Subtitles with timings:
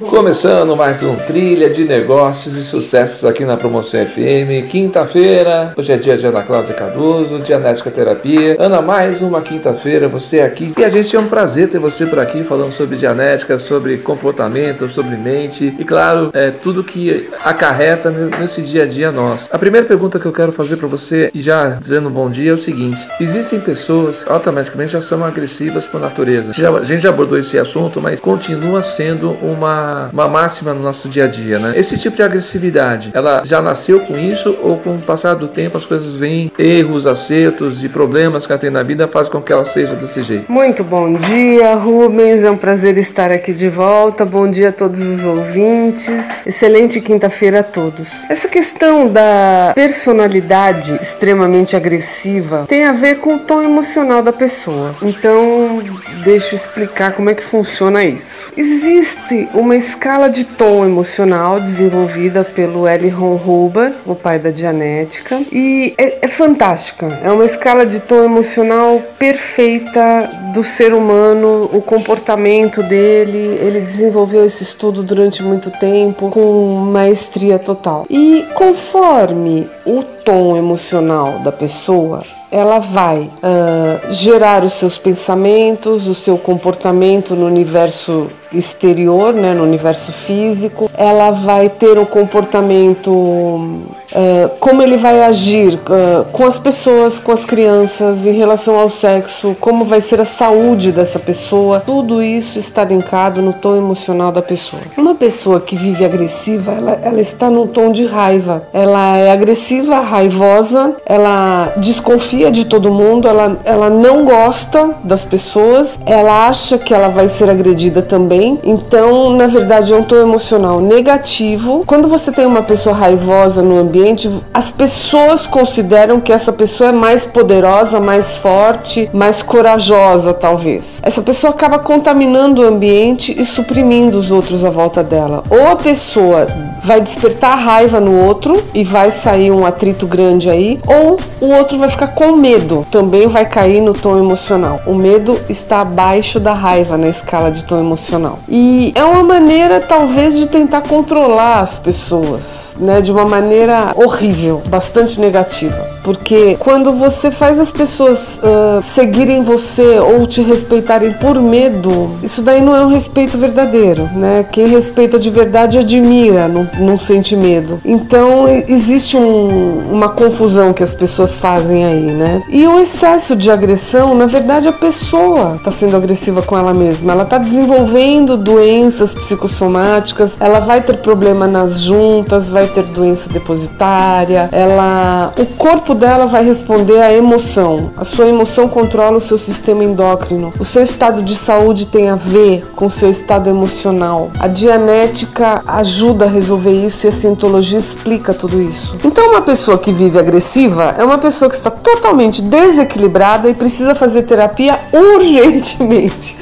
[0.00, 4.68] Começando mais um Trilha de Negócios e Sucessos aqui na Promoção FM.
[4.68, 8.56] Quinta-feira, hoje é dia de Ana Cláudia Cardoso, Dianética Terapia.
[8.58, 10.72] Ana, mais uma quinta-feira, você aqui.
[10.76, 14.88] E a gente é um prazer ter você por aqui falando sobre dianética, sobre comportamento,
[14.88, 19.48] sobre mente e, claro, é tudo que acarreta nesse dia a dia nosso.
[19.50, 22.50] A primeira pergunta que eu quero fazer para você, e já dizendo um bom dia,
[22.50, 26.52] é o seguinte: existem pessoas que automaticamente já são agressivas por natureza.
[26.52, 31.24] A gente já abordou esse assunto, mas continua sendo uma uma, máxima no nosso dia
[31.24, 31.72] a dia, né?
[31.76, 35.76] Esse tipo de agressividade, ela já nasceu com isso ou com o passar do tempo
[35.76, 39.52] as coisas vêm, erros, acertos e problemas que ela tem na vida fazem com que
[39.52, 40.50] ela seja desse jeito?
[40.50, 42.42] Muito bom dia, Rubens.
[42.42, 44.24] É um prazer estar aqui de volta.
[44.24, 46.46] Bom dia a todos os ouvintes.
[46.46, 48.24] Excelente quinta-feira a todos.
[48.28, 54.94] Essa questão da personalidade extremamente agressiva tem a ver com o tom emocional da pessoa.
[55.02, 55.82] Então,
[56.24, 58.52] deixa eu explicar como é que funciona isso.
[58.56, 63.08] Existe uma escala de tom emocional desenvolvida pelo L.
[63.08, 67.18] Ron Hubbard, o pai da Dianética, e é, é fantástica.
[67.22, 73.58] É uma escala de tom emocional perfeita do ser humano, o comportamento dele.
[73.60, 78.06] Ele desenvolveu esse estudo durante muito tempo com maestria total.
[78.10, 86.14] E conforme o tom emocional da pessoa, ela vai uh, gerar os seus pensamentos, o
[86.14, 90.90] seu comportamento no universo exterior, né, no universo físico.
[90.94, 97.30] Ela vai ter um comportamento Uh, como ele vai agir uh, com as pessoas, com
[97.30, 102.58] as crianças, em relação ao sexo, como vai ser a saúde dessa pessoa, tudo isso
[102.58, 104.80] está linkado no tom emocional da pessoa.
[104.96, 109.98] Uma pessoa que vive agressiva, ela, ela está num tom de raiva, ela é agressiva,
[110.18, 116.92] raivosa, ela desconfia de todo mundo, ela, ela não gosta das pessoas, ela acha que
[116.92, 121.84] ela vai ser agredida também, então, na verdade, é um tom emocional negativo.
[121.86, 126.92] Quando você tem uma pessoa raivosa no ambiente, as pessoas consideram que essa pessoa é
[126.92, 131.00] mais poderosa, mais forte, mais corajosa, talvez.
[131.02, 135.44] Essa pessoa acaba contaminando o ambiente e suprimindo os outros à volta dela.
[135.50, 136.46] Ou a pessoa
[136.88, 141.78] vai despertar raiva no outro e vai sair um atrito grande aí, ou o outro
[141.78, 144.80] vai ficar com medo, também vai cair no tom emocional.
[144.86, 148.38] O medo está abaixo da raiva na escala de tom emocional.
[148.48, 154.62] E é uma maneira, talvez, de tentar controlar as pessoas, né, de uma maneira horrível,
[154.68, 155.97] bastante negativa.
[156.08, 162.40] Porque quando você faz as pessoas uh, seguirem você ou te respeitarem por medo, isso
[162.40, 164.46] daí não é um respeito verdadeiro, né?
[164.50, 167.78] Quem respeita de verdade admira, não, não sente medo.
[167.84, 172.42] Então existe um, uma confusão que as pessoas fazem aí, né?
[172.48, 177.12] E o excesso de agressão, na verdade, a pessoa está sendo agressiva com ela mesma.
[177.12, 184.38] Ela está desenvolvendo doenças psicossomáticas, ela vai ter problema nas juntas, vai ter doença depositária
[184.52, 187.90] ela, o corpo dela vai responder à emoção.
[187.96, 190.52] A sua emoção controla o seu sistema endócrino.
[190.58, 194.30] O seu estado de saúde tem a ver com o seu estado emocional.
[194.38, 198.96] A dianética ajuda a resolver isso e a cientologia explica tudo isso.
[199.04, 203.94] Então, uma pessoa que vive agressiva é uma pessoa que está totalmente desequilibrada e precisa
[203.94, 206.36] fazer terapia urgentemente,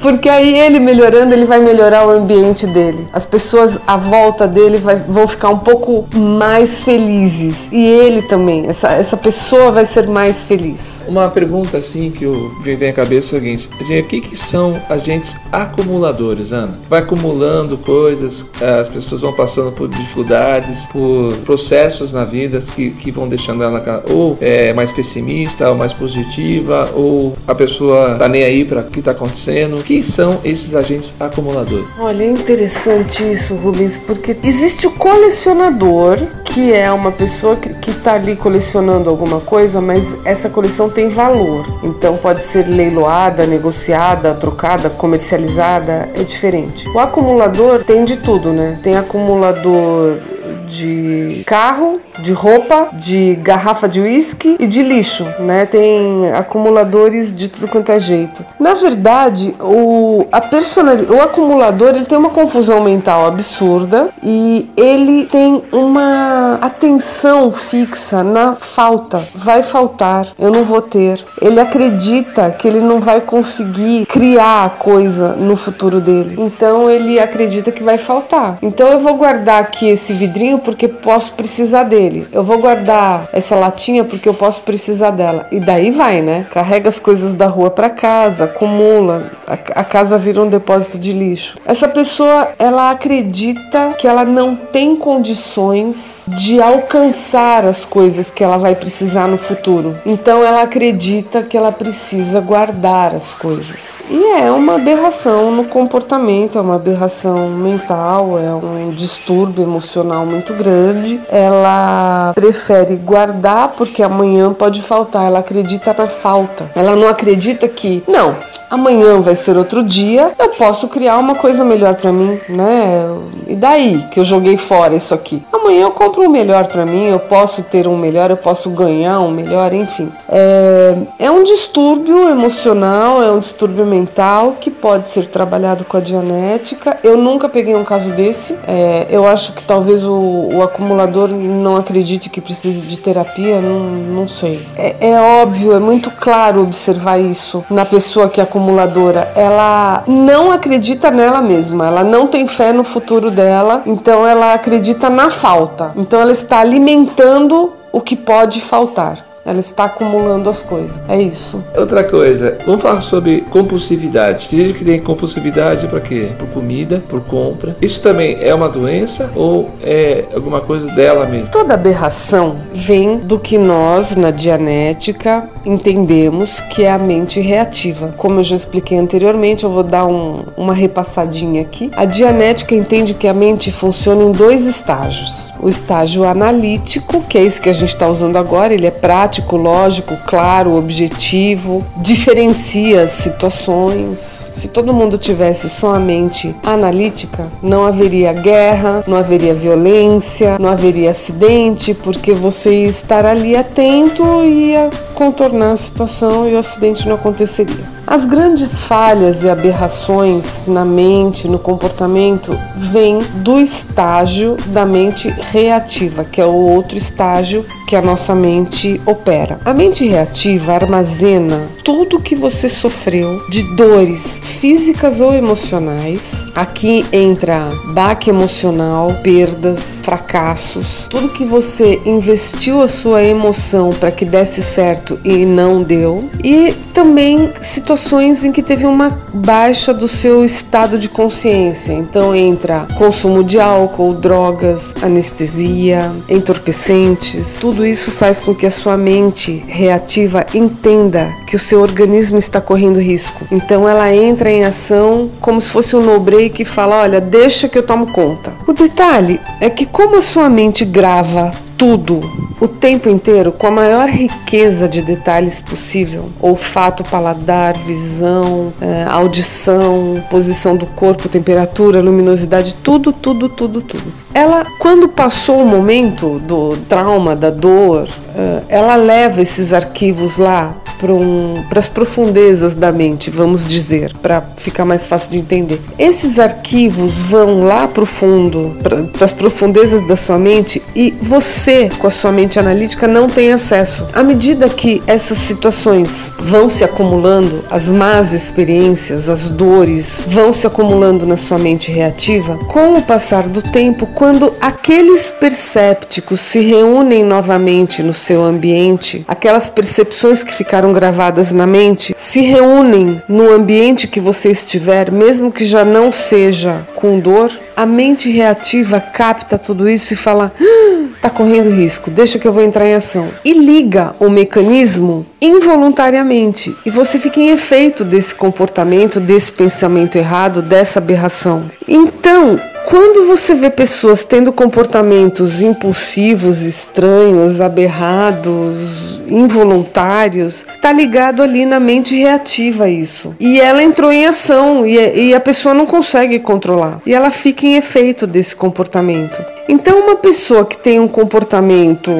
[0.00, 3.06] porque aí ele melhorando, ele vai melhorar o ambiente dele.
[3.12, 8.66] As pessoas à volta dele vai, vão ficar um pouco mais felizes e ele também,
[8.68, 11.02] essa, essa pessoa vai ser mais feliz.
[11.06, 14.80] Uma pergunta assim que me vem à cabeça é o seguinte: o que, que são
[14.88, 16.78] agentes acumuladores, Ana?
[16.88, 18.46] Vai acumulando coisas,
[18.80, 23.82] as pessoas vão passando por dificuldades, por processos na vida que, que vão deixando ela
[24.08, 28.84] ou é, mais pessimista, ou mais positiva, ou a pessoa tá nem aí para o
[28.84, 29.76] que está acontecendo.
[29.76, 31.86] O que são esses agentes acumuladores?
[31.98, 36.18] Olha, é interessante isso, Rubens, porque existe o colecionador
[36.52, 41.64] que é uma pessoa que está ali colecionando alguma coisa, mas essa coleção tem valor.
[41.82, 46.86] Então pode ser leiloada, negociada, trocada, comercializada, é diferente.
[46.90, 48.78] O acumulador tem de tudo, né?
[48.82, 50.20] Tem acumulador
[50.66, 55.66] de carro, de roupa, de garrafa de uísque e de lixo, né?
[55.66, 58.44] Tem acumuladores de tudo quanto é jeito.
[58.58, 65.26] Na verdade, o, a personalidade, o acumulador ele tem uma confusão mental absurda e ele
[65.26, 69.26] tem uma atenção fixa na falta.
[69.34, 71.24] Vai faltar, eu não vou ter.
[71.40, 76.36] Ele acredita que ele não vai conseguir criar a coisa no futuro dele.
[76.38, 78.58] Então ele acredita que vai faltar.
[78.62, 82.26] Então eu vou guardar aqui esse vidrinho tenho porque posso precisar dele.
[82.32, 85.46] Eu vou guardar essa latinha porque eu posso precisar dela.
[85.50, 86.46] E daí vai, né?
[86.50, 91.56] Carrega as coisas da rua para casa, acumula, a, casa vira um depósito de lixo.
[91.64, 98.56] Essa pessoa, ela acredita que ela não tem condições de alcançar as coisas que ela
[98.56, 99.96] vai precisar no futuro.
[100.04, 103.92] Então ela acredita que ela precisa guardar as coisas.
[104.10, 110.41] E é uma aberração no comportamento, é uma aberração mental, é um distúrbio emocional muito
[110.50, 111.20] grande.
[111.28, 116.70] Ela prefere guardar porque amanhã pode faltar, ela acredita na falta.
[116.74, 118.36] Ela não acredita que, não,
[118.72, 123.04] amanhã vai ser outro dia, eu posso criar uma coisa melhor para mim, né?
[123.46, 125.42] E daí que eu joguei fora isso aqui?
[125.52, 129.20] Amanhã eu compro um melhor para mim, eu posso ter um melhor, eu posso ganhar
[129.20, 130.10] um melhor, enfim.
[130.26, 136.00] É, é um distúrbio emocional, é um distúrbio mental que pode ser trabalhado com a
[136.00, 136.98] dianética.
[137.04, 138.56] Eu nunca peguei um caso desse.
[138.66, 143.80] É, eu acho que talvez o, o, acumulador não acredite que precise de terapia, não,
[143.80, 144.66] não sei.
[144.76, 150.50] É, é óbvio, é muito claro observar isso na pessoa que acumula acumuladora, ela não
[150.50, 155.92] acredita nela mesma, ela não tem fé no futuro dela, então ela acredita na falta.
[155.96, 159.31] Então ela está alimentando o que pode faltar.
[159.44, 160.92] Ela está acumulando as coisas.
[161.08, 161.62] É isso.
[161.76, 164.46] Outra coisa, vamos falar sobre compulsividade.
[164.48, 166.28] Tem gente que tem compulsividade para quê?
[166.38, 167.76] Por comida, por compra.
[167.82, 171.48] Isso também é uma doença ou é alguma coisa dela mesmo?
[171.48, 178.14] Toda aberração vem do que nós, na dianética, entendemos que é a mente reativa.
[178.16, 181.90] Como eu já expliquei anteriormente, eu vou dar um, uma repassadinha aqui.
[181.96, 185.52] A dianética entende que a mente funciona em dois estágios.
[185.60, 189.31] O estágio analítico, que é esse que a gente está usando agora, ele é prático
[189.32, 194.50] prático, lógico, claro, objetivo, diferencia as situações.
[194.52, 200.68] Se todo mundo tivesse só a mente analítica, não haveria guerra, não haveria violência, não
[200.68, 204.90] haveria acidente, porque você estar ali atento ia
[205.22, 207.92] contornar a situação e o acidente não aconteceria.
[208.04, 216.24] As grandes falhas e aberrações na mente, no comportamento, vêm do estágio da mente reativa,
[216.24, 219.60] que é o outro estágio que a nossa mente opera.
[219.64, 226.46] A mente reativa armazena tudo que você sofreu de dores físicas ou emocionais.
[226.54, 234.24] Aqui entra baque emocional, perdas, fracassos, tudo que você investiu a sua emoção para que
[234.24, 240.44] desse certo e não deu, e também situações em que teve uma baixa do seu
[240.44, 241.92] estado de consciência.
[241.92, 247.56] Então entra consumo de álcool, drogas, anestesia, entorpecentes.
[247.60, 252.60] Tudo isso faz com que a sua mente reativa entenda que o seu organismo está
[252.60, 253.46] correndo risco.
[253.50, 257.78] Então ela entra em ação como se fosse um no-break e fala: "Olha, deixa que
[257.78, 258.52] eu tomo conta".
[258.66, 261.50] O detalhe é que como a sua mente grava
[261.82, 262.20] tudo
[262.60, 270.22] o tempo inteiro com a maior riqueza de detalhes possível: olfato, paladar, visão, é, audição,
[270.30, 274.12] posição do corpo, temperatura, luminosidade, tudo, tudo, tudo, tudo.
[274.32, 278.06] Ela, quando passou o momento do trauma, da dor,
[278.36, 284.40] é, ela leva esses arquivos lá para um, as profundezas da mente, vamos dizer, para
[284.40, 285.80] ficar mais fácil de entender.
[285.98, 291.88] Esses arquivos vão lá para o fundo, para as profundezas da sua mente e você,
[291.98, 294.06] com a sua mente analítica, não tem acesso.
[294.12, 300.68] À medida que essas situações vão se acumulando, as más experiências, as dores vão se
[300.68, 307.24] acumulando na sua mente reativa, com o passar do tempo, quando aqueles percépticos se reúnem
[307.24, 314.06] novamente no seu ambiente, aquelas percepções que ficaram gravadas na mente se reúnem no ambiente
[314.06, 319.88] que você estiver, mesmo que já não seja com dor, a mente reativa capta tudo
[319.88, 323.28] isso e fala: ah, tá correndo risco, deixa que eu vou entrar em ação.
[323.44, 326.76] E liga o mecanismo involuntariamente.
[326.84, 331.70] E você fica em efeito desse comportamento, desse pensamento errado, dessa aberração.
[331.86, 341.78] Então, quando você vê pessoas tendo comportamentos impulsivos, estranhos, aberrados, involuntários, tá ligado ali na
[341.78, 343.34] mente reativa isso.
[343.38, 347.00] E ela entrou em ação e a pessoa não consegue controlar.
[347.06, 349.40] E ela fica em efeito desse comportamento.
[349.68, 352.10] Então, uma pessoa que tem um comportamento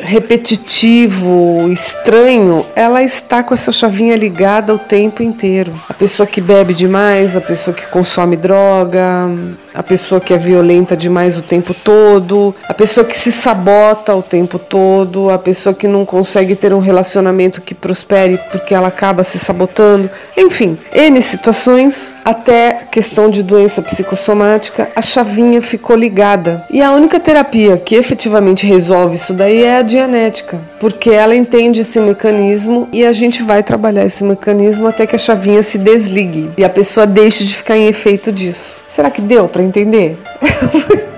[0.00, 5.72] repetitivo, estranho, ela está com essa chavinha ligada o tempo inteiro.
[5.88, 9.30] A pessoa que bebe demais, a pessoa que consome droga,
[9.74, 14.22] a pessoa que é violenta demais o tempo todo, a pessoa que se sabota o
[14.22, 19.24] tempo todo, a pessoa que não consegue ter um relacionamento que prospere porque ela acaba
[19.24, 20.10] se sabotando.
[20.36, 26.62] Enfim, N situações até questão de doença psicossomática, a chavinha ficou ligada.
[26.70, 31.80] E a única terapia que efetivamente resolve isso daí é a dianética, porque ela entende
[31.80, 36.50] esse mecanismo e a gente vai trabalhar esse mecanismo até que a chavinha se desligue
[36.58, 38.80] e a pessoa deixe de ficar em efeito disso.
[38.86, 40.18] Será que deu para entender?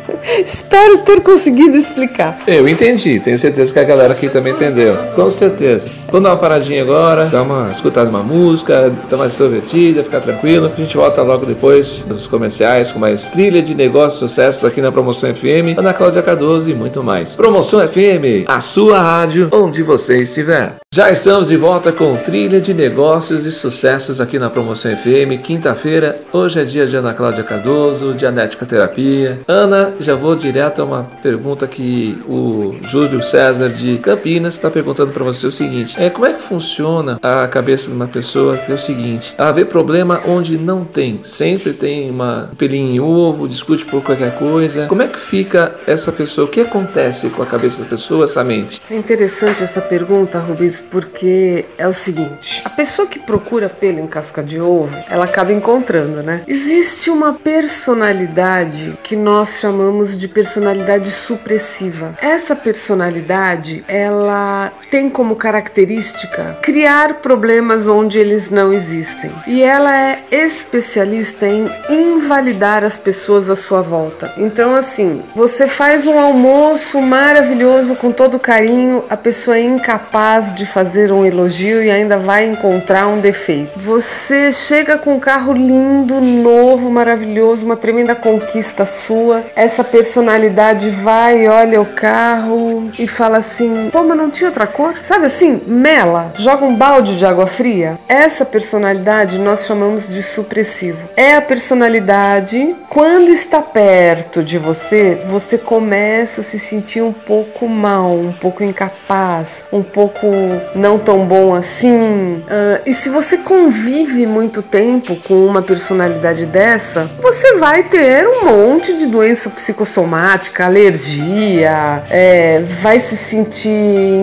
[0.44, 2.38] Espero ter conseguido explicar.
[2.46, 4.96] Eu entendi, tenho certeza que a galera aqui também entendeu.
[5.14, 5.88] Com certeza.
[6.06, 10.70] Vamos dar uma paradinha agora, dar uma escutada uma música, dar uma extrovertida, ficar tranquilo.
[10.72, 14.92] A gente volta logo depois dos comerciais com mais trilha de negócios sucessos aqui na
[14.92, 17.36] Promoção FM, Ana Cláudia Cardoso e muito mais.
[17.36, 20.83] Promoção FM, a sua rádio, onde você estiver.
[20.94, 25.42] Já estamos de volta com trilha de negócios e sucessos aqui na Promoção FM.
[25.42, 29.40] Quinta-feira, hoje é dia de Ana Cláudia Cardoso, Dianética Terapia.
[29.48, 35.10] Ana, já vou direto a uma pergunta que o Júlio César de Campinas está perguntando
[35.10, 38.70] para você o seguinte: é como é que funciona a cabeça de uma pessoa que
[38.70, 43.84] é o seguinte, vê problema onde não tem, sempre tem uma pelinha em ovo, discute
[43.84, 44.86] por qualquer coisa.
[44.86, 46.46] Como é que fica essa pessoa?
[46.46, 48.80] O que acontece com a cabeça da pessoa, essa mente?
[48.88, 54.06] É interessante essa pergunta, Rubens, porque é o seguinte: a pessoa que procura pelo em
[54.06, 56.42] casca de ovo, ela acaba encontrando, né?
[56.46, 62.16] Existe uma personalidade que nós chamamos de personalidade supressiva.
[62.20, 69.30] Essa personalidade, ela tem como característica criar problemas onde eles não existem.
[69.46, 74.32] E ela é especialista em invalidar as pessoas à sua volta.
[74.36, 80.66] Então, assim, você faz um almoço maravilhoso com todo carinho, a pessoa é incapaz de
[80.74, 83.78] fazer um elogio e ainda vai encontrar um defeito.
[83.78, 89.44] Você chega com um carro lindo, novo, maravilhoso, uma tremenda conquista sua.
[89.54, 94.96] Essa personalidade vai, olha o carro e fala assim: pô, mas não tinha outra cor?
[95.00, 97.96] Sabe assim, mela, joga um balde de água fria.
[98.08, 101.08] Essa personalidade nós chamamos de supressivo.
[101.16, 107.68] É a personalidade, quando está perto de você, você começa a se sentir um pouco
[107.68, 110.26] mal, um pouco incapaz, um pouco
[110.74, 112.36] não tão bom assim.
[112.36, 118.44] Uh, e se você convive muito tempo com uma personalidade dessa, você vai ter um
[118.44, 123.70] monte de doença psicossomática, alergia, é, vai se sentir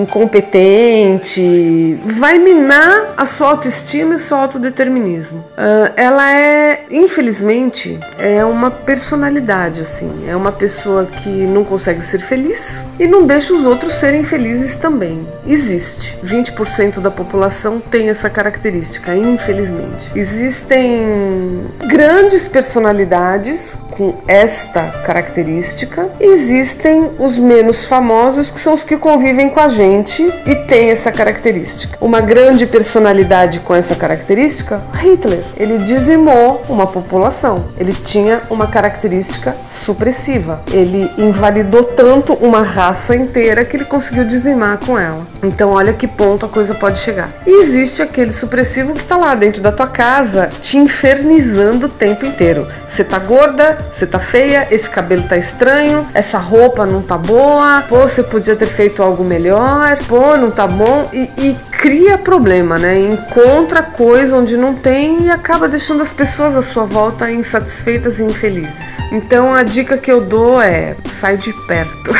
[0.01, 5.39] incompetente, vai minar a sua autoestima e seu autodeterminismo.
[5.39, 12.19] Uh, ela é, infelizmente, é uma personalidade assim, é uma pessoa que não consegue ser
[12.19, 15.25] feliz e não deixa os outros serem felizes também.
[15.45, 20.11] Existe 20% da população tem essa característica, infelizmente.
[20.15, 29.49] Existem grandes personalidades com esta característica, existem os menos famosos, que são os que convivem
[29.49, 31.97] com a gente e têm essa característica.
[31.99, 35.43] Uma grande personalidade com essa característica, Hitler.
[35.57, 37.65] Ele dizimou uma população.
[37.77, 40.61] Ele tinha uma característica supressiva.
[40.71, 45.27] Ele invalidou tanto uma raça inteira que ele conseguiu dizimar com ela.
[45.43, 47.29] Então, olha que ponto a coisa pode chegar.
[47.45, 52.25] E existe aquele supressivo que está lá dentro da tua casa te infernizando o tempo
[52.25, 52.67] inteiro.
[52.87, 57.83] Você tá gorda, você tá feia, esse cabelo tá estranho, essa roupa não tá boa,
[57.87, 61.09] pô, você podia ter feito algo melhor, pô, não tá bom.
[61.13, 62.99] E, e cria problema, né?
[62.99, 68.23] Encontra coisa onde não tem e acaba deixando as pessoas à sua volta insatisfeitas e
[68.23, 68.97] infelizes.
[69.11, 72.13] Então a dica que eu dou é sai de perto.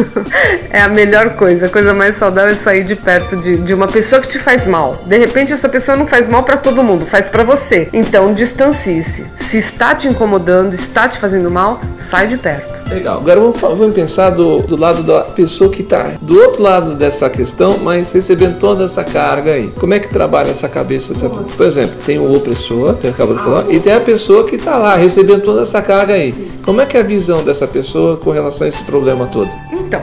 [0.70, 3.86] é a melhor coisa, a coisa mais saudável é sair de perto de, de uma
[3.86, 4.98] pessoa que te faz mal.
[5.06, 7.88] De repente essa pessoa não faz mal para todo mundo, faz para você.
[7.92, 9.24] Então distancie-se.
[9.36, 12.82] Se está te incomodando, está te fazendo mal, sai de perto.
[12.92, 13.18] Legal.
[13.18, 17.28] Agora vamos, vamos pensar do, do lado da pessoa que está do outro lado dessa
[17.30, 19.68] questão, mas recebendo toda essa carga aí.
[19.78, 21.46] Como é que trabalha essa cabeça dessa pessoa?
[21.56, 24.76] Por exemplo, tem o opressor, que acabou de falar, e tem a pessoa que está
[24.76, 26.32] lá recebendo toda essa carga aí.
[26.64, 29.50] Como é que é a visão dessa pessoa com relação a esse problema todo?
[29.72, 30.02] Então,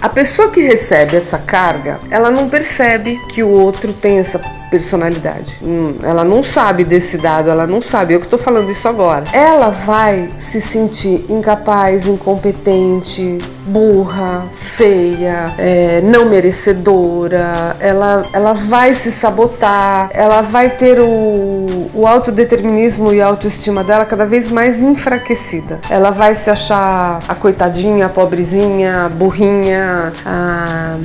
[0.00, 4.38] a pessoa que recebe essa carga, ela não percebe que o outro tem essa
[4.70, 5.58] personalidade.
[5.62, 8.14] Hum, ela não sabe desse dado, ela não sabe.
[8.14, 9.24] Eu que estou falando isso agora.
[9.32, 17.76] Ela vai se sentir incapaz, incompetente, burra, feia, é, não merecedora.
[17.80, 20.08] Ela, ela vai se sabotar.
[20.12, 25.80] Ela vai ter o, o autodeterminismo e a autoestima dela cada vez mais enfraquecida.
[25.90, 29.89] Ela vai se achar a coitadinha, a pobrezinha, a burrinha,
[30.24, 30.96] a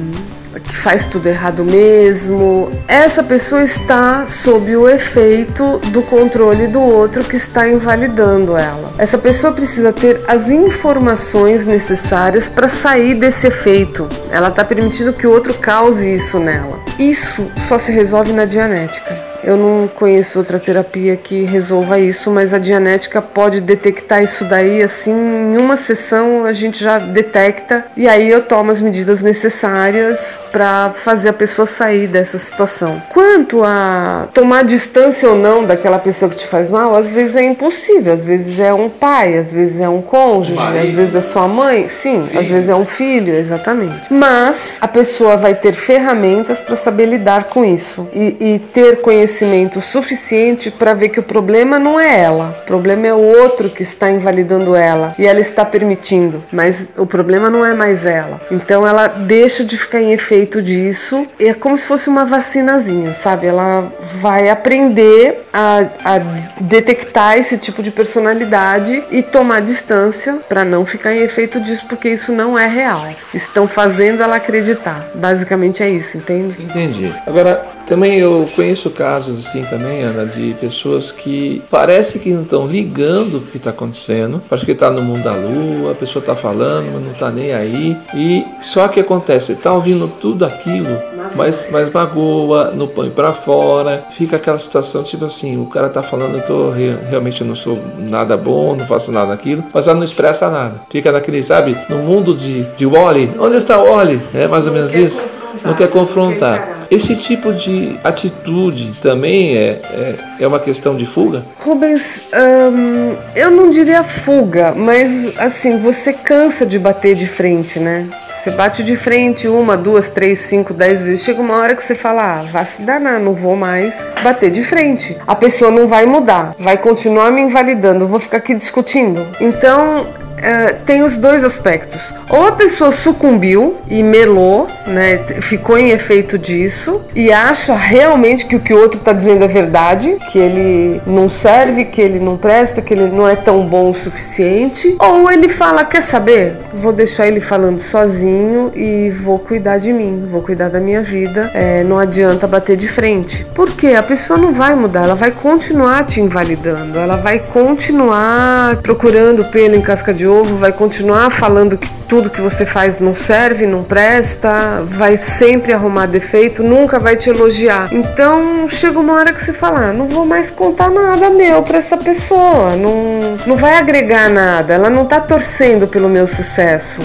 [0.59, 2.71] que faz tudo errado mesmo.
[2.87, 8.91] Essa pessoa está sob o efeito do controle do outro que está invalidando ela.
[8.97, 14.07] Essa pessoa precisa ter as informações necessárias para sair desse efeito.
[14.31, 16.79] Ela está permitindo que o outro cause isso nela.
[16.97, 19.34] Isso só se resolve na dianética.
[19.45, 24.81] Eu não conheço outra terapia que resolva isso, mas a dianética pode detectar isso daí
[24.81, 30.39] assim, em uma sessão a gente já detecta e aí eu tomo as medidas necessárias
[30.51, 33.01] para fazer a pessoa sair dessa situação.
[33.09, 37.43] Quanto a tomar distância ou não daquela pessoa que te faz mal, às vezes é
[37.43, 41.47] impossível, às vezes é um pai, às vezes é um cônjuge, às vezes é sua
[41.47, 44.11] mãe, sim, às vezes é um filho, exatamente.
[44.11, 49.34] Mas a pessoa vai ter ferramentas para saber lidar com isso e, e ter conhecimento
[49.81, 53.81] suficiente para ver que o problema não é ela, o problema é o outro que
[53.81, 58.39] está invalidando ela e ela está permitindo, mas o problema não é mais ela.
[58.51, 63.47] Então ela deixa de ficar em efeito disso, é como se fosse uma vacinazinha, sabe?
[63.47, 66.19] Ela vai aprender a, a
[66.61, 72.09] detectar esse tipo de personalidade e tomar distância para não ficar em efeito disso, porque
[72.09, 73.07] isso não é real.
[73.33, 75.09] Estão fazendo ela acreditar.
[75.15, 76.61] Basicamente é isso, entende?
[76.61, 77.13] Entendi.
[77.25, 82.67] Agora, também eu conheço casos assim também, Ana, de pessoas que parece que não estão
[82.67, 86.35] ligando o que está acontecendo, parece que está no mundo da lua, a pessoa está
[86.35, 87.95] falando, mas não está nem aí.
[88.13, 90.97] E só que acontece, está ouvindo tudo aquilo,
[91.35, 96.01] mas, mas magoa, não põe para fora, fica aquela situação tipo assim, o cara está
[96.01, 99.97] falando, eu tô realmente eu não sou nada bom, não faço nada daquilo, mas ela
[99.97, 100.81] não expressa nada.
[100.89, 104.19] Fica naquele, sabe, no mundo de, de Wally, onde está Wally?
[104.33, 105.23] É mais ou menos isso.
[105.63, 106.74] Não quer confrontar.
[106.89, 111.43] Esse tipo de atitude também é, é, é uma questão de fuga?
[111.59, 118.07] Rubens, hum, eu não diria fuga, mas assim, você cansa de bater de frente, né?
[118.31, 121.23] Você bate de frente uma, duas, três, cinco, dez vezes.
[121.23, 124.63] Chega uma hora que você fala, ah, vai se danar, não vou mais bater de
[124.63, 125.17] frente.
[125.25, 129.25] A pessoa não vai mudar, vai continuar me invalidando, vou ficar aqui discutindo.
[129.41, 130.07] Então,
[130.45, 132.13] Uh, tem os dois aspectos.
[132.29, 138.55] Ou a pessoa sucumbiu e melou, né, ficou em efeito disso e acha realmente que
[138.55, 142.37] o que o outro está dizendo é verdade, que ele não serve, que ele não
[142.37, 144.95] presta, que ele não é tão bom o suficiente.
[144.99, 146.57] Ou ele fala: Quer saber?
[146.73, 151.49] Vou deixar ele falando sozinho e vou cuidar de mim, vou cuidar da minha vida.
[151.53, 153.45] É, não adianta bater de frente.
[153.55, 159.45] Porque a pessoa não vai mudar, ela vai continuar te invalidando, ela vai continuar procurando
[159.45, 163.65] pelo em casca de ovo, vai continuar falando que tudo que você faz não serve,
[163.65, 167.89] não presta, vai sempre arrumar defeito, nunca vai te elogiar.
[167.91, 171.77] Então chega uma hora que você fala: ah, não vou mais contar nada meu para
[171.77, 177.01] essa pessoa, não, não vai agregar nada, ela não tá torcendo pelo meu sucesso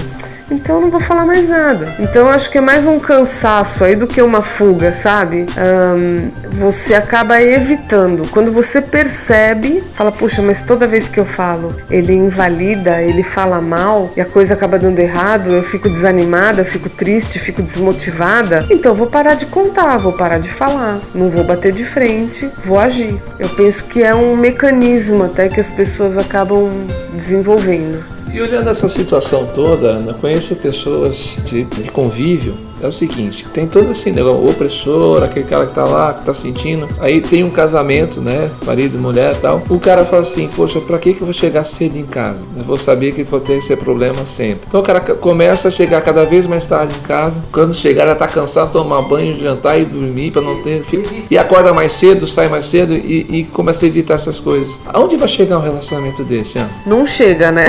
[0.51, 1.95] então não vou falar mais nada.
[1.99, 5.47] Então acho que é mais um cansaço aí do que uma fuga, sabe?
[5.57, 8.29] Um, você acaba evitando.
[8.31, 13.61] Quando você percebe, fala, puxa, mas toda vez que eu falo, ele invalida, ele fala
[13.61, 18.67] mal e a coisa acaba dando errado, eu fico desanimada, fico triste, fico desmotivada.
[18.71, 22.79] Então vou parar de contar, vou parar de falar, não vou bater de frente, vou
[22.79, 23.21] agir.
[23.39, 26.71] Eu penso que é um mecanismo até que as pessoas acabam
[27.15, 28.20] desenvolvendo.
[28.33, 33.67] E olhando essa situação toda, Ana, conheço pessoas de, de convívio é o seguinte, tem
[33.67, 36.89] todo esse negócio, o opressor, aquele cara que tá lá, que tá sentindo.
[37.01, 38.51] Aí tem um casamento, né?
[38.67, 39.63] Marido, mulher tal.
[39.69, 42.41] O cara fala assim, poxa, pra que que eu vou chegar cedo em casa?
[42.57, 44.65] Eu vou saber que vou ter esse problema sempre.
[44.67, 47.37] Então o cara começa a chegar cada vez mais tarde em casa.
[47.53, 51.05] Quando chegar já tá cansado, tomar banho, jantar e dormir para não ter filho.
[51.31, 54.79] E acorda mais cedo, sai mais cedo e, e começa a evitar essas coisas.
[54.87, 56.71] Aonde vai chegar um relacionamento desse, Ana?
[56.87, 57.69] Não chega, né?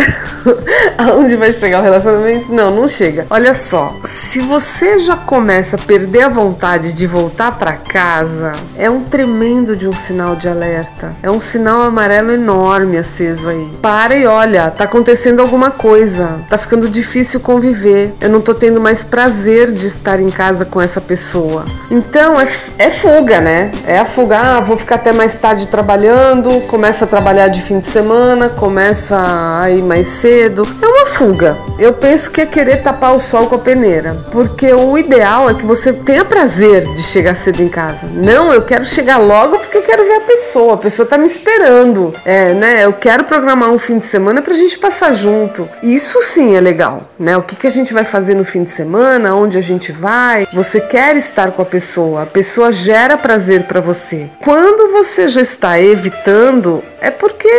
[0.97, 2.53] Aonde vai chegar um relacionamento?
[2.53, 3.27] Não, não chega.
[3.29, 8.89] Olha só, se você já começa a perder a vontade de voltar para casa, é
[8.89, 11.11] um tremendo de um sinal de alerta.
[11.23, 13.69] É um sinal amarelo enorme aceso aí.
[13.81, 16.39] Para e olha, tá acontecendo alguma coisa.
[16.49, 18.13] Tá ficando difícil conviver.
[18.21, 21.65] Eu não tô tendo mais prazer de estar em casa com essa pessoa.
[21.89, 23.71] Então é, é fuga, né?
[23.85, 24.39] É a fuga.
[24.39, 29.17] Ah, vou ficar até mais tarde trabalhando, começa a trabalhar de fim de semana, começa
[29.61, 30.67] a ir mais cedo.
[30.81, 31.57] É uma fuga.
[31.79, 34.15] Eu penso que é querer tapar o sol com a peneira.
[34.31, 38.07] Porque o ideal é que você tenha prazer de chegar cedo em casa.
[38.13, 40.73] Não, eu quero chegar logo porque eu quero ver a pessoa.
[40.73, 42.13] A pessoa tá me esperando.
[42.25, 42.83] É, né?
[42.83, 45.69] Eu quero programar um fim de semana pra gente passar junto.
[45.81, 47.37] Isso sim é legal, né?
[47.37, 50.45] O que, que a gente vai fazer no fim de semana, onde a gente vai.
[50.51, 52.23] Você quer estar com a pessoa.
[52.23, 54.29] A pessoa gera prazer para você.
[54.41, 57.49] Quando você já está evitando, é porque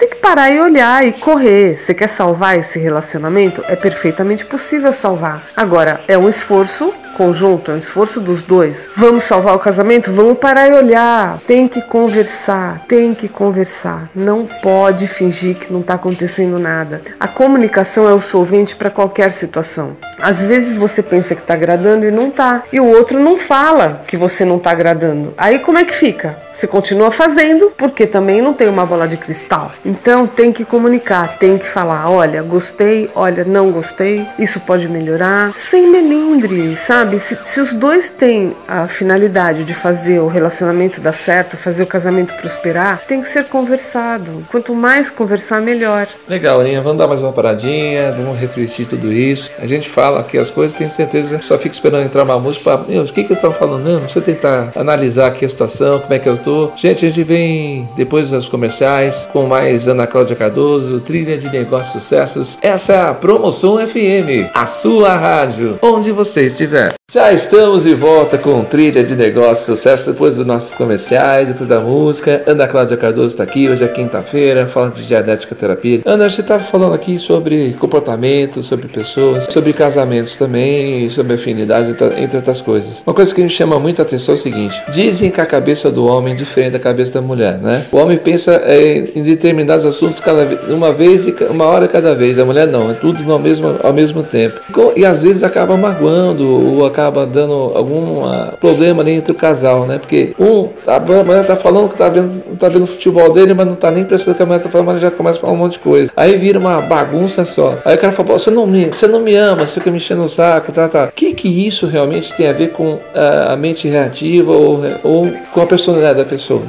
[0.00, 1.76] tem que parar e olhar e correr.
[1.76, 3.62] Você quer salvar esse relacionamento?
[3.68, 5.44] É perfeitamente possível salvar.
[5.54, 8.88] Agora, é um esforço conjunto, é um esforço dos dois.
[8.96, 10.10] Vamos salvar o casamento?
[10.10, 11.38] Vamos parar e olhar.
[11.46, 14.08] Tem que conversar, tem que conversar.
[14.14, 17.02] Não pode fingir que não está acontecendo nada.
[17.20, 19.98] A comunicação é o solvente para qualquer situação.
[20.22, 24.02] Às vezes você pensa que está agradando e não está, e o outro não fala
[24.06, 25.34] que você não está agradando.
[25.36, 26.38] Aí como é que fica?
[26.52, 29.72] Você continua fazendo porque também não tem uma bola de cristal.
[29.84, 35.52] Então tem que comunicar, tem que falar, olha, gostei, olha, não gostei, isso pode melhorar,
[35.54, 37.18] sem melindre, sabe?
[37.18, 41.86] Se, se os dois têm a finalidade de fazer o relacionamento dar certo, fazer o
[41.86, 44.44] casamento prosperar, tem que ser conversado.
[44.50, 46.06] Quanto mais conversar, melhor.
[46.28, 49.50] Legal, Aninha, vamos dar mais uma paradinha, vamos refletir tudo isso.
[49.58, 52.64] A gente fala aqui as coisas, tenho certeza que só fica esperando entrar uma música
[52.64, 53.84] para, meu, o que que eles estão falando?
[53.84, 56.49] Não, deixa eu tentar analisar aqui a situação, como é que eu tô.
[56.76, 62.02] Gente, a gente vem depois dos comerciais com mais Ana Cláudia Cardoso, Trilha de Negócios
[62.02, 62.58] Sucessos.
[62.62, 66.94] Essa é a Promoção FM, a sua rádio, onde você estiver.
[67.12, 71.80] Já estamos de volta com Trilha de Negócios Sucesso depois dos nossos comerciais, depois da
[71.80, 72.44] música.
[72.46, 76.02] Ana Cláudia Cardoso está aqui, hoje é quinta-feira, falando de dianética terapia.
[76.06, 81.96] Ana, a gente estava falando aqui sobre comportamento, sobre pessoas, sobre casamentos também, sobre afinidade,
[82.16, 83.02] entre outras coisas.
[83.04, 85.90] Uma coisa que me chama muito a atenção é o seguinte: dizem que a cabeça
[85.90, 87.86] do homem é diferente da cabeça da mulher, né?
[87.90, 92.38] O homem pensa é, em determinados assuntos cada uma vez e uma hora cada vez.
[92.38, 94.60] A mulher não, é tudo no mesmo, ao mesmo tempo.
[94.96, 99.86] E às vezes acaba magoando ou acaba dando algum ah, problema ali entre o casal,
[99.86, 99.98] né?
[99.98, 103.66] Porque um, a mulher tá falando que tá vendo, tá vendo o futebol dele, mas
[103.66, 105.52] não tá nem prestando o que a mulher tá falando, mas já começa a falar
[105.52, 106.10] um monte de coisa.
[106.16, 107.78] Aí vira uma bagunça só.
[107.84, 110.22] Aí o cara fala, você não me, você não me ama, você fica me enchendo
[110.22, 111.04] o saco, tá, tá.
[111.06, 115.30] O que que isso realmente tem a ver com a, a mente reativa ou, ou
[115.52, 116.62] com a personalidade da pessoa?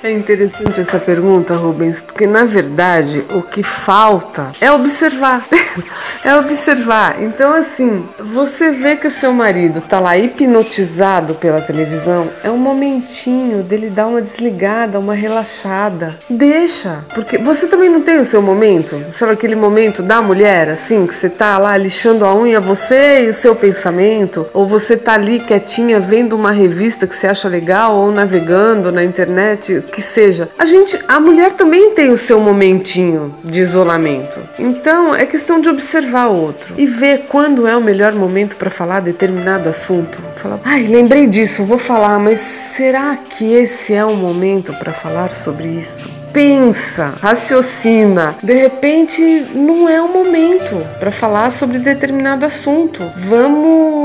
[0.00, 5.44] É interessante essa pergunta, Rubens, porque na verdade o que falta é observar.
[6.24, 7.20] é observar.
[7.20, 12.56] Então, assim, você vê que o seu marido tá lá hipnotizado pela televisão, é um
[12.56, 16.16] momentinho dele dar uma desligada, uma relaxada.
[16.30, 21.06] Deixa, porque você também não tem o seu momento, sabe aquele momento da mulher, assim,
[21.08, 25.14] que você tá lá lixando a unha, você e o seu pensamento, ou você tá
[25.14, 30.48] ali quietinha vendo uma revista que você acha legal, ou navegando na internet que seja.
[30.58, 34.40] A gente, a mulher também tem o seu momentinho de isolamento.
[34.58, 38.70] Então é questão de observar o outro e ver quando é o melhor momento para
[38.70, 40.22] falar determinado assunto.
[40.36, 45.30] Falar, ai, lembrei disso, vou falar, mas será que esse é o momento para falar
[45.30, 46.08] sobre isso?
[46.32, 48.36] pensa, raciocina.
[48.42, 49.22] De repente,
[49.54, 53.02] não é o momento para falar sobre determinado assunto.
[53.16, 53.97] Vamos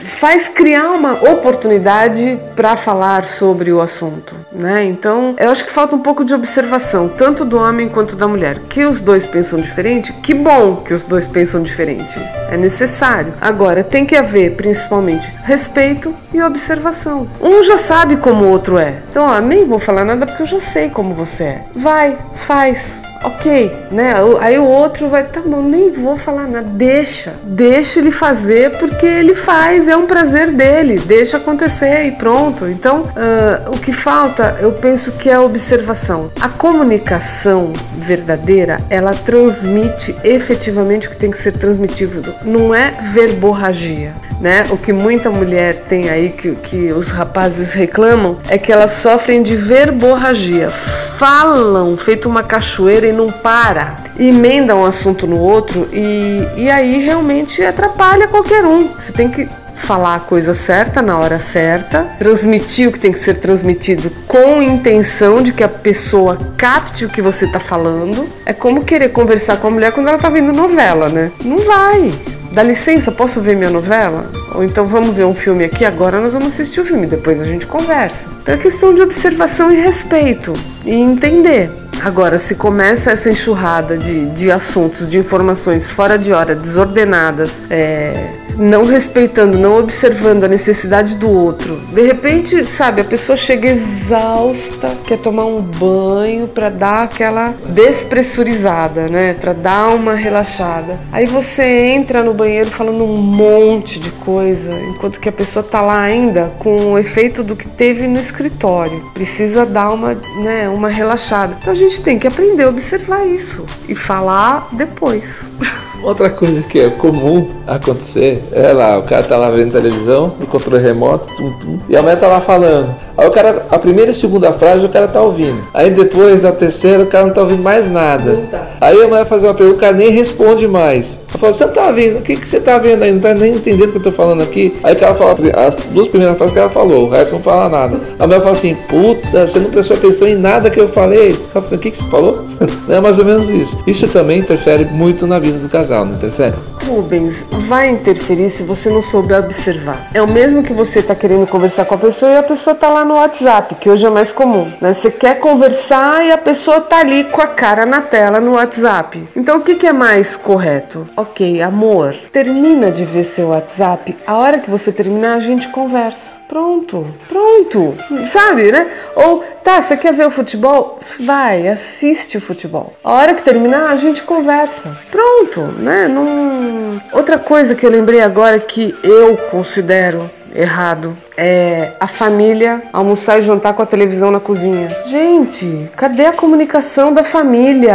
[0.00, 4.84] faz criar uma oportunidade para falar sobre o assunto, né?
[4.84, 8.60] Então, eu acho que falta um pouco de observação, tanto do homem quanto da mulher.
[8.68, 12.18] Que os dois pensam diferente, que bom que os dois pensam diferente.
[12.50, 13.34] É necessário.
[13.40, 17.28] Agora, tem que haver principalmente respeito e observação.
[17.40, 18.98] Um já sabe como o outro é.
[19.10, 21.62] Então, ó, nem vou falar nada porque eu já sei como você é.
[21.74, 24.14] Vai, faz, ok, né?
[24.40, 29.04] Aí o outro vai, tá bom, nem vou falar nada, deixa, deixa ele fazer porque
[29.04, 32.66] ele faz, é um prazer dele, deixa acontecer e pronto.
[32.68, 36.30] Então, uh, o que falta, eu penso que é a observação.
[36.40, 44.12] A comunicação verdadeira, ela transmite efetivamente o que tem que ser transmitido, não é verborragia
[44.40, 44.64] né?
[44.70, 49.42] O que muita mulher tem aí que, que os rapazes reclamam é que elas sofrem
[49.42, 50.68] de verborragia.
[50.70, 53.96] Falam feito uma cachoeira e não para.
[54.18, 58.88] Emendam um assunto no outro e, e aí realmente atrapalha qualquer um.
[58.88, 63.18] Você tem que falar a coisa certa na hora certa, transmitir o que tem que
[63.18, 68.28] ser transmitido com intenção de que a pessoa capte o que você está falando.
[68.44, 71.30] É como querer conversar com a mulher quando ela está vendo novela, né?
[71.44, 72.12] Não vai.
[72.52, 74.30] Dá licença, posso ver minha novela?
[74.54, 77.44] Ou então vamos ver um filme aqui, agora nós vamos assistir o filme, depois a
[77.44, 78.28] gente conversa.
[78.46, 81.70] É questão de observação e respeito e entender.
[82.04, 88.45] Agora, se começa essa enxurrada de, de assuntos, de informações fora de hora, desordenadas, é,
[88.56, 91.76] não respeitando, não observando a necessidade do outro.
[91.92, 99.08] De repente, sabe, a pessoa chega exausta, quer tomar um banho para dar aquela despressurizada,
[99.08, 99.34] né?
[99.34, 100.98] Para dar uma relaxada.
[101.12, 105.80] Aí você entra no banheiro falando um monte de coisa, enquanto que a pessoa tá
[105.80, 109.10] lá ainda com o efeito do que teve no escritório.
[109.12, 111.56] Precisa dar uma, né, uma relaxada.
[111.60, 115.50] Então a gente tem que aprender a observar isso e falar depois.
[116.06, 120.46] Outra coisa que é comum acontecer é lá, o cara tá lá vendo televisão, no
[120.46, 122.94] controle remoto, tum, tum, e a mulher tá lá falando.
[123.18, 125.58] Aí o cara, a primeira e segunda frase o cara tá ouvindo.
[125.74, 128.38] Aí depois da terceira o cara não tá ouvindo mais nada.
[128.52, 128.66] Tá.
[128.80, 131.18] Aí a mulher faz uma pergunta, o cara nem responde mais.
[131.30, 132.18] Ela fala, você não tá vendo?
[132.18, 133.12] O que, que você tá vendo aí?
[133.12, 134.76] Não tá nem entendendo o que eu tô falando aqui.
[134.84, 135.34] Aí o cara fala,
[135.66, 137.98] as duas primeiras frases que ela falou, o resto não fala nada.
[138.18, 141.28] A mulher fala assim, puta, você não prestou atenção em nada que eu falei.
[141.54, 142.44] Ela fala, o que, que você falou?
[142.88, 143.82] é mais ou menos isso.
[143.86, 146.75] Isso também interfere muito na vida do casal, não interfere?
[146.86, 150.08] Rubens, vai interferir se você não souber observar.
[150.14, 152.88] É o mesmo que você está querendo conversar com a pessoa e a pessoa está
[152.88, 154.70] lá no WhatsApp, que hoje é mais comum.
[154.80, 154.94] Né?
[154.94, 159.28] Você quer conversar e a pessoa está ali com a cara na tela no WhatsApp.
[159.34, 161.08] Então o que, que é mais correto?
[161.16, 164.16] Ok, amor, termina de ver seu WhatsApp.
[164.26, 166.36] A hora que você terminar, a gente conversa.
[166.48, 167.94] Pronto, pronto.
[168.24, 168.88] Sabe, né?
[169.16, 171.00] Ou, tá, você quer ver o futebol?
[171.20, 172.92] Vai, assiste o futebol.
[173.02, 174.96] A hora que terminar, a gente conversa.
[175.10, 176.06] Pronto, né?
[176.06, 176.75] Não...
[177.12, 181.16] Outra coisa que eu lembrei agora que eu considero errado.
[181.36, 184.88] É a família almoçar e jantar com a televisão na cozinha.
[185.06, 187.94] Gente, cadê a comunicação da família?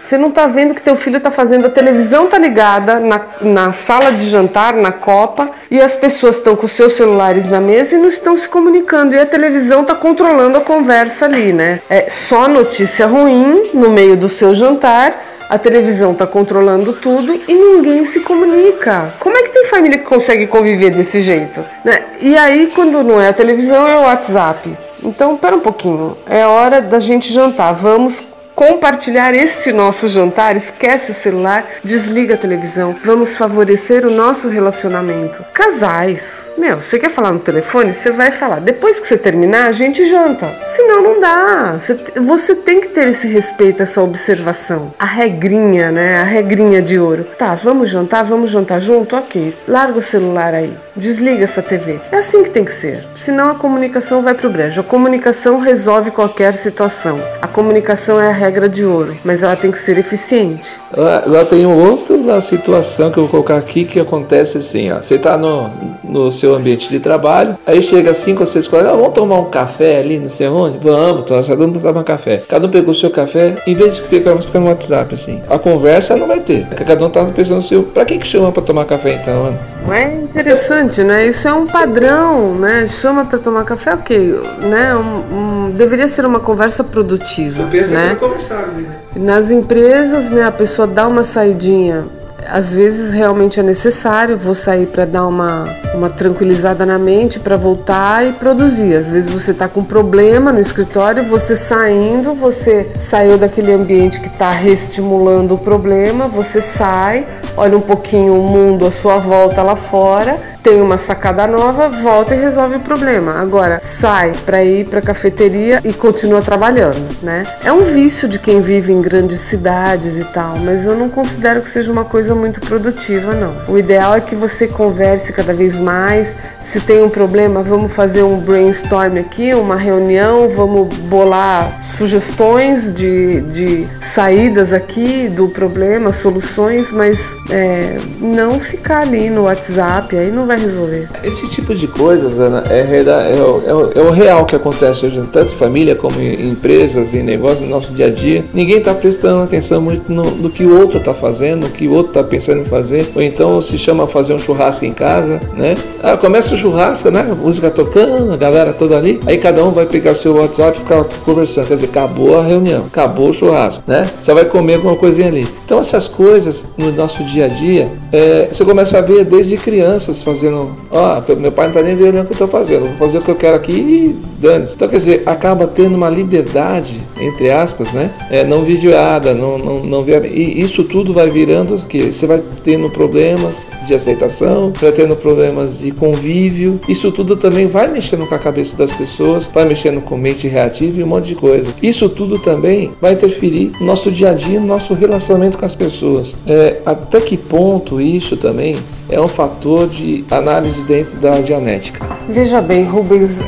[0.00, 3.72] Você não tá vendo que teu filho tá fazendo a televisão tá ligada na, na
[3.72, 7.98] sala de jantar, na copa, e as pessoas estão com seus celulares na mesa e
[7.98, 9.14] não estão se comunicando.
[9.14, 11.80] E a televisão tá controlando a conversa ali, né?
[11.90, 17.54] É só notícia ruim no meio do seu jantar a televisão está controlando tudo e
[17.54, 19.14] ninguém se comunica.
[19.18, 21.64] Como é que tem família que consegue conviver desse jeito?
[21.84, 22.02] Né?
[22.20, 24.76] E aí, quando não é a televisão, é o WhatsApp.
[25.02, 27.72] Então, pera um pouquinho, é hora da gente jantar.
[27.72, 28.22] Vamos
[28.58, 32.96] compartilhar este nosso jantar, esquece o celular, desliga a televisão.
[33.04, 35.44] Vamos favorecer o nosso relacionamento.
[35.54, 36.44] Casais.
[36.58, 37.94] Meu, você quer falar no telefone?
[37.94, 38.58] Você vai falar.
[38.58, 40.52] Depois que você terminar, a gente janta.
[40.66, 41.76] Senão não dá.
[42.16, 44.92] Você, tem que ter esse respeito, essa observação.
[44.98, 46.20] A regrinha, né?
[46.20, 47.22] A regrinha de ouro.
[47.38, 49.14] Tá, vamos jantar, vamos jantar junto?
[49.14, 49.56] Ok.
[49.68, 50.76] Larga o celular aí.
[50.96, 52.00] Desliga essa TV.
[52.10, 53.04] É assim que tem que ser.
[53.14, 54.80] Senão a comunicação vai pro brejo.
[54.80, 57.20] A comunicação resolve qualquer situação.
[57.40, 60.70] A comunicação é a regra de ouro, mas ela tem que ser eficiente.
[60.92, 64.96] Agora tem outra situação que eu vou colocar aqui que acontece assim, ó.
[64.96, 65.70] Você está no,
[66.02, 69.50] no seu ambiente de trabalho, aí chega cinco ou seis colegas, ah, vamos tomar um
[69.50, 70.78] café ali, não sei onde?
[70.78, 72.42] Vamos, então todo mundo tomar um café.
[72.48, 75.42] Cada um pegou o seu café, em vez de ficar, ficar no WhatsApp, assim.
[75.48, 76.66] A conversa não vai ter.
[76.68, 77.82] Cada um tá pensando no seu.
[77.82, 79.54] Pra que que chama pra tomar café então?
[79.92, 81.26] É interessante, né?
[81.26, 82.86] Isso é um padrão, né?
[82.86, 84.94] Chama para tomar café, ok, né?
[84.94, 88.16] Um, um, deveria ser uma conversa produtiva, Você pensa né?
[88.18, 88.86] Conversar, né?
[89.18, 90.44] Nas empresas, né?
[90.44, 92.06] A pessoa dá uma saidinha
[92.50, 97.56] às vezes realmente é necessário, vou sair para dar uma, uma tranquilizada na mente, para
[97.56, 98.96] voltar e produzir.
[98.96, 104.28] Às vezes você está com problema no escritório, você saindo, você saiu daquele ambiente que
[104.28, 109.76] está reestimulando o problema, você sai, olha um pouquinho o mundo à sua volta lá
[109.76, 113.40] fora tem uma sacada nova, volta e resolve o problema.
[113.40, 117.44] Agora, sai para ir para cafeteria e continua trabalhando, né?
[117.64, 121.62] É um vício de quem vive em grandes cidades e tal, mas eu não considero
[121.62, 123.54] que seja uma coisa muito produtiva, não.
[123.68, 126.34] O ideal é que você converse cada vez mais.
[126.62, 133.40] Se tem um problema, vamos fazer um brainstorm aqui, uma reunião, vamos bolar sugestões de,
[133.42, 140.46] de saídas aqui do problema, soluções, mas é, não ficar ali no WhatsApp, aí não
[140.46, 141.08] vai resolver.
[141.24, 145.06] Esse tipo de coisas, Ana, é, é, o, é, o, é o real que acontece
[145.06, 148.44] hoje, tanto em família como em empresas, em negócios, no nosso dia a dia.
[148.54, 151.92] Ninguém está prestando atenção muito no, no, que o outro está fazendo, no que o
[151.92, 155.40] outro está pensando em fazer, ou então se chama a fazer um churrasco em casa,
[155.56, 155.74] né?
[156.02, 157.22] Ah, começa o churrasco, né?
[157.22, 161.04] Música tocando, a galera toda ali, aí cada um vai pegar seu WhatsApp e ficar
[161.24, 161.66] conversando.
[161.66, 164.08] Quer dizer, acabou a reunião, acabou o churrasco, né?
[164.18, 165.46] Você vai comer alguma coisinha ali.
[165.64, 170.22] Então essas coisas no nosso dia a dia, é, você começa a ver desde crianças
[170.22, 172.94] fazendo ó, oh, meu pai não tá nem vendo o que eu tô fazendo, vou
[172.94, 174.74] fazer o que eu quero aqui e dane-se.
[174.74, 178.10] Então, quer dizer, acaba tendo uma liberdade, entre aspas, né?
[178.30, 182.12] É, não videada, não, não, não E isso tudo vai virando o quê?
[182.18, 186.80] Você vai tendo problemas de aceitação, vai tendo problemas de convívio.
[186.88, 190.98] Isso tudo também vai mexendo com a cabeça das pessoas, vai mexendo com mente reativa
[190.98, 191.72] e um monte de coisa.
[191.80, 195.76] Isso tudo também vai interferir no nosso dia a dia, no nosso relacionamento com as
[195.76, 196.34] pessoas.
[196.44, 198.74] É, até que ponto isso também
[199.10, 202.04] é um fator de análise dentro da dianética.
[202.28, 203.40] Veja bem, Rubens,